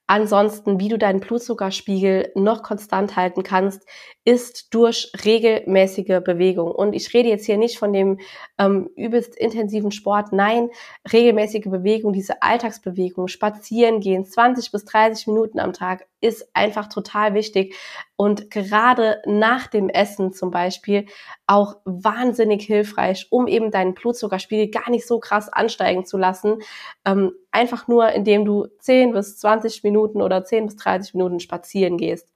[0.06, 3.84] Ansonsten, wie du deinen Blutzuckerspiegel noch konstant halten kannst,
[4.26, 6.72] ist durch regelmäßige Bewegung.
[6.72, 8.18] Und ich rede jetzt hier nicht von dem
[8.58, 10.32] ähm, übelst intensiven Sport.
[10.32, 10.68] Nein,
[11.12, 17.34] regelmäßige Bewegung, diese Alltagsbewegung, spazieren gehen, 20 bis 30 Minuten am Tag ist einfach total
[17.34, 17.76] wichtig.
[18.16, 21.06] Und gerade nach dem Essen zum Beispiel
[21.46, 26.58] auch wahnsinnig hilfreich, um eben deinen Blutzuckerspiegel gar nicht so krass ansteigen zu lassen.
[27.04, 31.96] Ähm, einfach nur, indem du 10 bis 20 Minuten oder 10 bis 30 Minuten spazieren
[31.96, 32.35] gehst.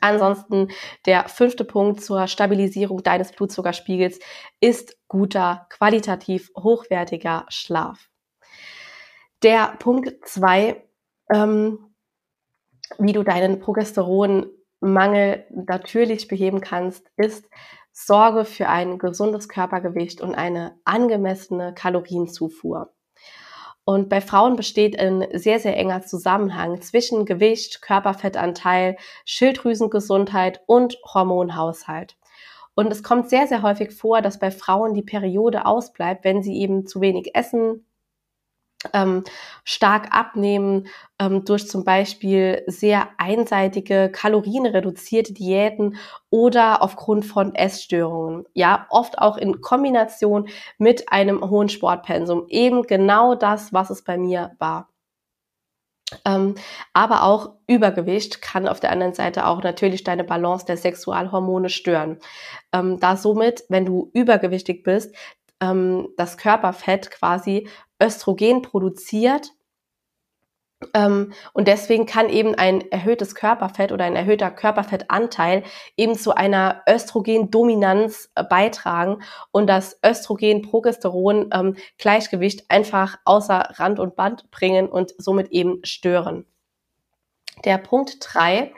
[0.00, 0.68] Ansonsten
[1.06, 4.18] der fünfte Punkt zur Stabilisierung deines Blutzuckerspiegels
[4.60, 8.10] ist guter, qualitativ hochwertiger Schlaf.
[9.42, 10.84] Der Punkt zwei,
[11.32, 11.94] ähm,
[12.98, 17.48] wie du deinen Progesteronmangel natürlich beheben kannst, ist
[17.92, 22.95] Sorge für ein gesundes Körpergewicht und eine angemessene Kalorienzufuhr.
[23.88, 32.16] Und bei Frauen besteht ein sehr, sehr enger Zusammenhang zwischen Gewicht, Körperfettanteil, Schilddrüsengesundheit und Hormonhaushalt.
[32.74, 36.58] Und es kommt sehr, sehr häufig vor, dass bei Frauen die Periode ausbleibt, wenn sie
[36.58, 37.85] eben zu wenig essen,
[38.92, 39.24] ähm,
[39.64, 45.96] stark abnehmen ähm, durch zum Beispiel sehr einseitige, kalorienreduzierte Diäten
[46.30, 48.44] oder aufgrund von Essstörungen.
[48.54, 52.46] Ja, oft auch in Kombination mit einem hohen Sportpensum.
[52.48, 54.88] Eben genau das, was es bei mir war.
[56.24, 56.54] Ähm,
[56.92, 62.18] aber auch Übergewicht kann auf der anderen Seite auch natürlich deine Balance der Sexualhormone stören.
[62.72, 65.14] Ähm, da somit, wenn du übergewichtig bist,
[65.60, 67.68] ähm, das Körperfett quasi
[68.02, 69.52] Östrogen produziert.
[70.92, 75.62] Ähm, und deswegen kann eben ein erhöhtes Körperfett oder ein erhöhter Körperfettanteil
[75.96, 84.50] eben zu einer Östrogendominanz äh, beitragen und das Östrogen-Progesteron-Gleichgewicht ähm, einfach außer Rand und Band
[84.50, 86.44] bringen und somit eben stören.
[87.64, 88.74] Der Punkt drei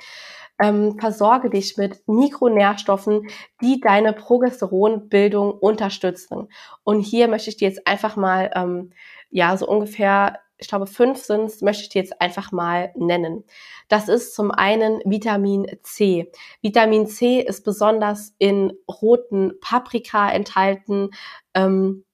[0.58, 3.28] ähm, versorge dich mit Mikronährstoffen,
[3.62, 6.48] die deine Progesteronbildung unterstützen.
[6.84, 8.90] Und hier möchte ich dir jetzt einfach mal, ähm,
[9.30, 13.44] ja, so ungefähr, ich glaube, fünf sind möchte ich dir jetzt einfach mal nennen.
[13.88, 16.32] Das ist zum einen Vitamin C.
[16.62, 21.10] Vitamin C ist besonders in roten Paprika enthalten.
[21.54, 22.04] Ähm,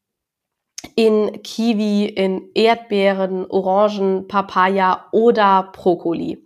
[0.97, 6.45] in Kiwi, in Erdbeeren, Orangen, Papaya oder Brokkoli.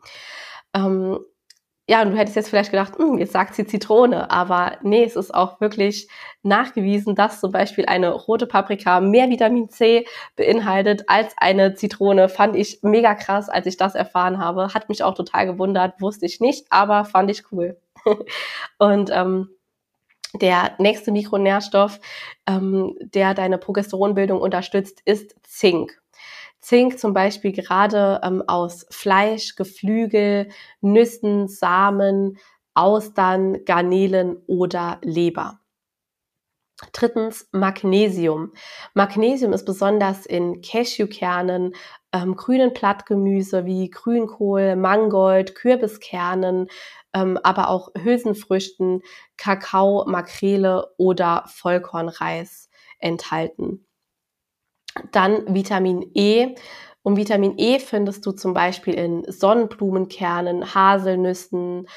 [0.75, 1.19] Ähm,
[1.91, 5.17] ja, und du hättest jetzt vielleicht gedacht, hm, jetzt sagt sie Zitrone, aber nee, es
[5.17, 6.09] ist auch wirklich
[6.43, 12.29] nachgewiesen, dass zum Beispiel eine rote Paprika mehr Vitamin C beinhaltet als eine Zitrone.
[12.29, 14.75] Fand ich mega krass, als ich das erfahren habe.
[14.75, 17.81] Hat mich auch total gewundert, wusste ich nicht, aber fand ich cool.
[18.79, 19.49] und ähm,
[20.35, 22.01] der nächste Mikronährstoff,
[22.47, 25.99] ähm, der deine Progesteronbildung unterstützt, ist Zink.
[26.61, 30.49] Zink zum Beispiel gerade ähm, aus Fleisch, Geflügel,
[30.81, 32.39] Nüssen, Samen,
[32.75, 35.61] Austern, Garnelen oder Leber.
[36.93, 38.53] Drittens Magnesium.
[38.95, 41.75] Magnesium ist besonders in Cashewkernen,
[42.13, 46.69] ähm, grünen Blattgemüse wie Grünkohl, Mangold, Kürbiskernen,
[47.15, 49.03] ähm, aber auch Hülsenfrüchten,
[49.37, 53.88] Kakao, Makrele oder Vollkornreis enthalten.
[55.13, 56.55] Dann Vitamin E.
[57.03, 61.89] Und Vitamin E findest du zum Beispiel in Sonnenblumenkernen, Haselnüssen,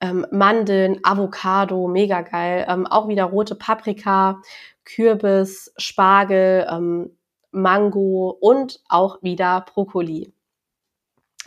[0.00, 2.66] ähm, Mandeln, Avocado, mega geil.
[2.68, 4.40] Ähm, auch wieder rote Paprika,
[4.84, 7.16] Kürbis, Spargel, ähm,
[7.50, 10.32] Mango und auch wieder Brokkoli.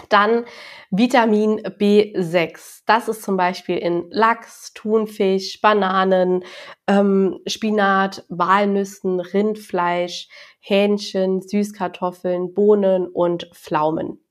[0.08, 0.46] Dann
[0.92, 2.84] Vitamin B6.
[2.86, 6.44] Das ist zum Beispiel in Lachs, Thunfisch, Bananen,
[6.88, 14.24] ähm, Spinat, Walnüssen, Rindfleisch, Hähnchen, Süßkartoffeln, Bohnen und Pflaumen.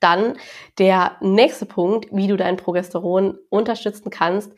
[0.00, 0.36] Dann
[0.78, 4.52] der nächste Punkt, wie du dein Progesteron unterstützen kannst,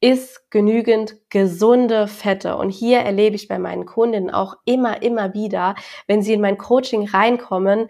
[0.00, 2.56] ist genügend gesunde Fette.
[2.56, 5.76] Und hier erlebe ich bei meinen Kundinnen auch immer, immer wieder,
[6.08, 7.88] wenn sie in mein Coaching reinkommen,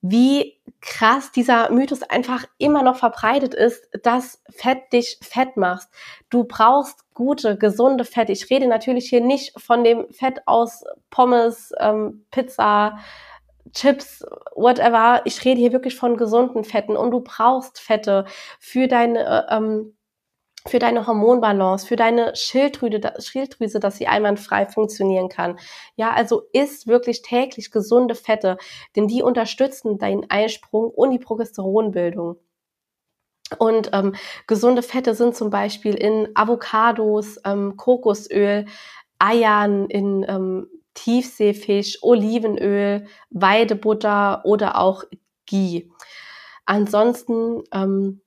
[0.00, 5.90] wie krass dieser Mythos einfach immer noch verbreitet ist, dass Fett dich fett machst.
[6.30, 8.32] Du brauchst gute, gesunde Fette.
[8.32, 12.98] Ich rede natürlich hier nicht von dem Fett aus Pommes, ähm, Pizza,
[13.72, 15.22] Chips, whatever.
[15.24, 18.24] Ich rede hier wirklich von gesunden Fetten und du brauchst Fette
[18.60, 19.94] für deine äh, ähm,
[20.66, 25.58] für deine Hormonbalance, für deine Schilddrüse, Schilddrüse, dass sie einwandfrei funktionieren kann.
[25.96, 28.58] Ja, also isst wirklich täglich gesunde Fette,
[28.96, 32.36] denn die unterstützen deinen Eisprung und die Progesteronbildung.
[33.56, 34.14] Und ähm,
[34.46, 38.66] gesunde Fette sind zum Beispiel in Avocados, ähm, Kokosöl,
[39.18, 45.04] Eiern, in ähm, Tiefseefisch, Olivenöl, Weidebutter oder auch
[45.46, 45.88] Ghee.
[46.66, 48.20] Ansonsten ähm,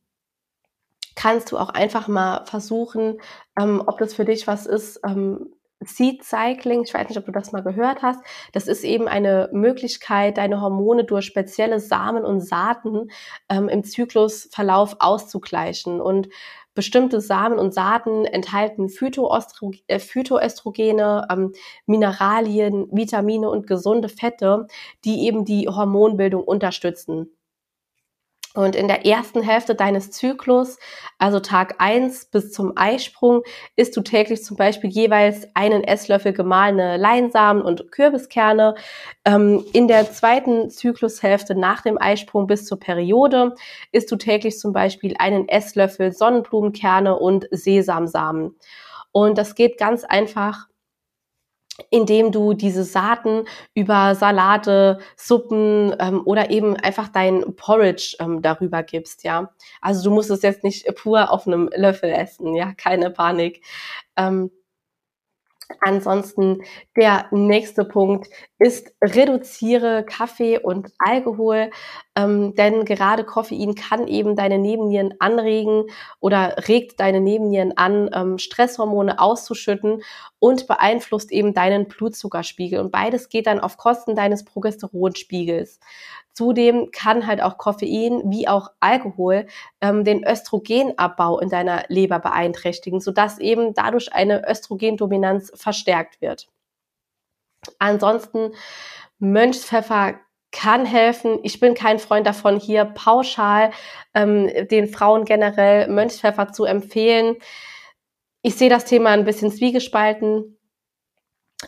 [1.16, 3.20] kannst du auch einfach mal versuchen,
[3.60, 5.00] ähm, ob das für dich was ist.
[5.06, 8.20] Ähm, Seed Cycling, ich weiß nicht, ob du das mal gehört hast.
[8.54, 13.10] Das ist eben eine Möglichkeit, deine Hormone durch spezielle Samen und Saaten
[13.50, 16.00] ähm, im Zyklusverlauf auszugleichen.
[16.00, 16.30] Und
[16.74, 21.54] bestimmte Samen und Saaten enthalten äh, Phytoöstrogene, ähm,
[21.86, 24.68] Mineralien, Vitamine und gesunde Fette,
[25.04, 27.36] die eben die Hormonbildung unterstützen.
[28.54, 30.78] Und in der ersten Hälfte deines Zyklus,
[31.18, 33.44] also Tag eins bis zum Eisprung,
[33.78, 38.76] isst du täglich zum Beispiel jeweils einen Esslöffel gemahlene Leinsamen und Kürbiskerne.
[39.24, 43.56] Ähm, in der zweiten Zyklushälfte nach dem Eisprung bis zur Periode
[43.94, 48.56] isst du täglich zum Beispiel einen Esslöffel Sonnenblumenkerne und Sesamsamen.
[49.14, 50.68] Und das geht ganz einfach
[51.90, 58.84] indem du diese Saaten über Salate, Suppen ähm, oder eben einfach dein Porridge ähm, darüber
[58.84, 59.52] gibst, ja.
[59.82, 63.62] Also du musst es jetzt nicht pur auf einem Löffel essen, ja, keine Panik.
[64.18, 64.52] Ähm,
[65.80, 66.64] Ansonsten
[66.98, 68.28] der nächste Punkt
[68.60, 71.70] ist, reduziere Kaffee und Alkohol,
[72.22, 75.86] ähm, denn gerade Koffein kann eben deine Nebennieren anregen
[76.20, 80.04] oder regt deine Nebennieren an, ähm, Stresshormone auszuschütten
[80.40, 82.80] und beeinflusst eben deinen Blutzuckerspiegel.
[82.80, 85.80] Und beides geht dann auf Kosten deines Progesteronspiegels.
[86.34, 89.48] Zudem kann halt auch Koffein wie auch Alkohol
[89.82, 96.48] ähm, den Östrogenabbau in deiner Leber beeinträchtigen, sodass eben dadurch eine Östrogendominanz verstärkt wird.
[97.80, 98.54] Ansonsten
[99.20, 100.16] Mönchspfeffer
[100.52, 101.40] kann helfen.
[101.44, 103.72] Ich bin kein Freund davon, hier pauschal
[104.14, 107.38] ähm, den Frauen generell Mönchspfeffer zu empfehlen.
[108.42, 110.58] Ich sehe das Thema ein bisschen zwiegespalten.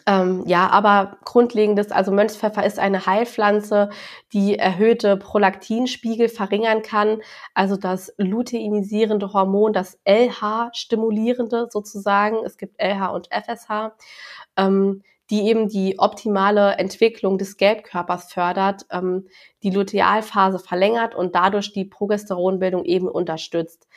[0.08, 3.90] Ähm, ja, aber grundlegendes, also Mönchspfeffer ist eine Heilpflanze,
[4.34, 7.22] die erhöhte Prolaktinspiegel verringern kann,
[7.54, 12.38] also das luteinisierende Hormon, das LH-stimulierende sozusagen.
[12.44, 13.92] Es gibt LH und FSH,
[14.58, 19.28] ähm, die eben die optimale Entwicklung des Gelbkörpers fördert, ähm,
[19.64, 23.88] die Lutealphase verlängert und dadurch die Progesteronbildung eben unterstützt.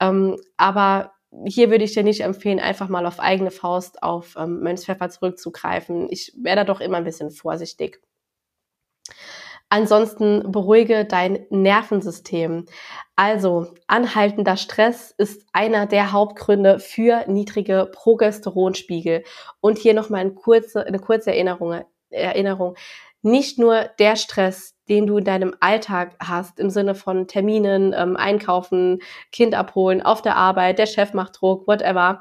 [0.00, 1.12] Ähm, aber
[1.44, 6.08] hier würde ich dir nicht empfehlen, einfach mal auf eigene Faust auf ähm, Mönchspfeffer zurückzugreifen.
[6.10, 8.00] Ich wäre da doch immer ein bisschen vorsichtig.
[9.68, 12.66] Ansonsten beruhige dein Nervensystem.
[13.16, 19.24] Also, anhaltender Stress ist einer der Hauptgründe für niedrige Progesteronspiegel.
[19.60, 22.76] Und hier nochmal eine kurze, eine kurze Erinnerung, Erinnerung.
[23.22, 28.16] Nicht nur der Stress, den du in deinem Alltag hast, im Sinne von Terminen, ähm,
[28.16, 29.00] Einkaufen,
[29.32, 32.20] Kind abholen, auf der Arbeit, der Chef macht Druck, whatever,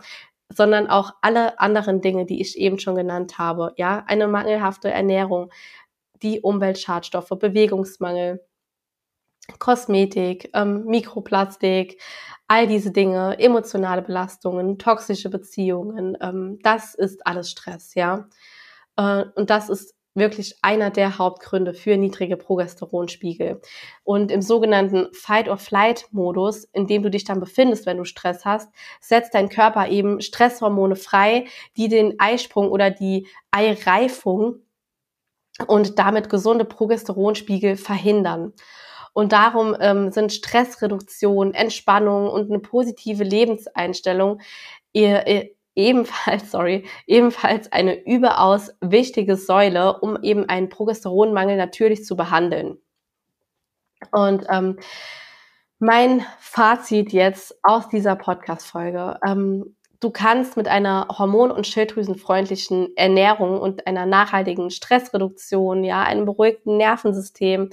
[0.51, 3.73] sondern auch alle anderen Dinge, die ich eben schon genannt habe.
[3.77, 5.51] Ja, eine mangelhafte Ernährung,
[6.21, 8.41] die Umweltschadstoffe, Bewegungsmangel,
[9.59, 12.01] Kosmetik, ähm, Mikroplastik,
[12.47, 18.27] all diese Dinge, emotionale Belastungen, toxische Beziehungen, ähm, das ist alles Stress, ja.
[18.97, 23.61] Äh, und das ist wirklich einer der Hauptgründe für niedrige Progesteronspiegel.
[24.03, 29.33] Und im sogenannten Fight-or-Flight-Modus, in dem du dich dann befindest, wenn du Stress hast, setzt
[29.33, 34.61] dein Körper eben Stresshormone frei, die den Eisprung oder die Eireifung
[35.67, 38.53] und damit gesunde Progesteronspiegel verhindern.
[39.13, 44.41] Und darum ähm, sind Stressreduktion, Entspannung und eine positive Lebenseinstellung
[45.75, 52.77] ebenfalls, sorry, ebenfalls eine überaus wichtige Säule, um eben einen Progesteronmangel natürlich zu behandeln.
[54.11, 54.77] Und ähm,
[55.79, 59.19] mein Fazit jetzt aus dieser Podcast-Folge.
[59.25, 66.25] Ähm, du kannst mit einer hormon- und schilddrüsenfreundlichen Ernährung und einer nachhaltigen Stressreduktion, ja, einem
[66.25, 67.69] beruhigten Nervensystem,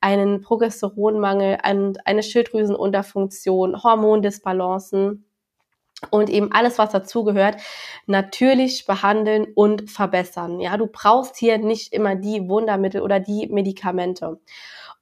[0.00, 5.24] einen Progesteronmangel, eine Schilddrüsenunterfunktion, Hormondisbalancen,
[6.10, 7.56] und eben alles, was dazugehört,
[8.06, 10.60] natürlich behandeln und verbessern.
[10.60, 14.38] Ja, du brauchst hier nicht immer die Wundermittel oder die Medikamente.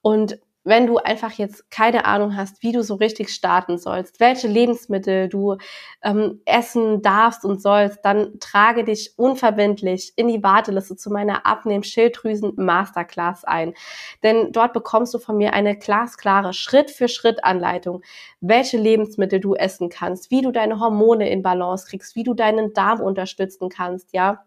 [0.00, 4.48] Und wenn du einfach jetzt keine Ahnung hast, wie du so richtig starten sollst, welche
[4.48, 5.58] Lebensmittel du
[6.02, 13.44] ähm, essen darfst und sollst, dann trage dich unverbindlich in die Warteliste zu meiner Abnehm-Schilddrüsen-Masterclass
[13.44, 13.74] ein.
[14.24, 18.02] Denn dort bekommst du von mir eine glasklare Schritt-für-Schritt-Anleitung,
[18.40, 22.72] welche Lebensmittel du essen kannst, wie du deine Hormone in Balance kriegst, wie du deinen
[22.72, 24.45] Darm unterstützen kannst, ja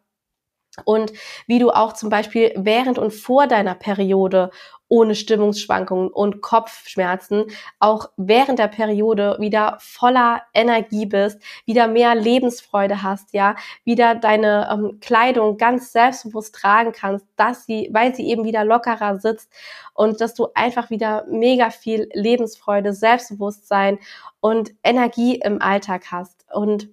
[0.86, 1.14] und
[1.48, 4.52] wie du auch zum Beispiel während und vor deiner Periode
[4.90, 7.46] ohne Stimmungsschwankungen und Kopfschmerzen
[7.80, 13.56] auch während der Periode wieder voller Energie bist, wieder mehr Lebensfreude hast, ja,
[13.86, 19.20] wieder deine ähm, Kleidung ganz selbstbewusst tragen kannst, dass sie, weil sie eben wieder lockerer
[19.20, 19.54] sitzt
[19.94, 24.00] und dass du einfach wieder mega viel Lebensfreude, Selbstbewusstsein
[24.42, 26.46] und Energie im Alltag hast.
[26.52, 26.90] Und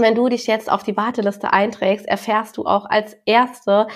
[0.00, 3.86] wenn du dich jetzt auf die Warteliste einträgst, erfährst du auch als Erste,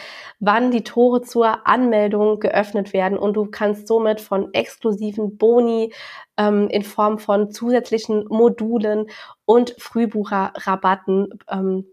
[0.41, 5.93] wann die Tore zur Anmeldung geöffnet werden und du kannst somit von exklusiven Boni
[6.37, 9.07] ähm, in Form von zusätzlichen Modulen
[9.45, 11.87] und Frühbucherrabatten ähm,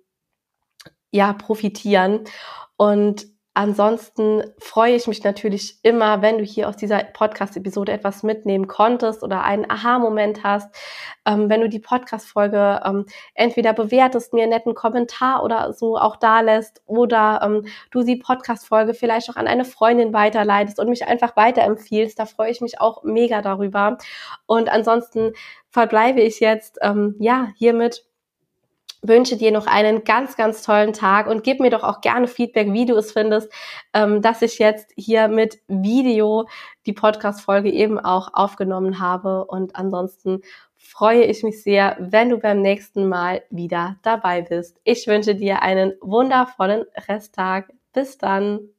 [1.12, 2.26] ja profitieren.
[2.78, 8.68] Und Ansonsten freue ich mich natürlich immer, wenn du hier aus dieser Podcast-Episode etwas mitnehmen
[8.68, 10.74] konntest oder einen Aha-Moment hast.
[11.26, 16.16] Ähm, wenn du die Podcast-Folge ähm, entweder bewertest, mir einen netten Kommentar oder so auch
[16.16, 21.06] da lässt oder ähm, du die Podcast-Folge vielleicht auch an eine Freundin weiterleitest und mich
[21.06, 22.18] einfach weiterempfiehlst.
[22.18, 23.98] Da freue ich mich auch mega darüber.
[24.46, 25.34] Und ansonsten
[25.68, 28.06] verbleibe ich jetzt, ähm, ja, hiermit
[29.02, 32.72] wünsche dir noch einen ganz, ganz tollen Tag und gib mir doch auch gerne Feedback,
[32.72, 33.52] wie du es findest,
[33.94, 36.48] ähm, dass ich jetzt hier mit Video
[36.86, 39.46] die Podcast-Folge eben auch aufgenommen habe.
[39.46, 40.42] Und ansonsten
[40.78, 44.80] freue ich mich sehr, wenn du beim nächsten Mal wieder dabei bist.
[44.84, 47.72] Ich wünsche dir einen wundervollen Resttag.
[47.94, 48.70] Bis dann.